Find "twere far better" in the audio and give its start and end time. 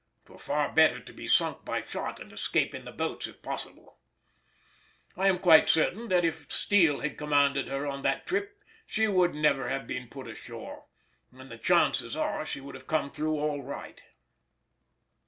0.25-0.99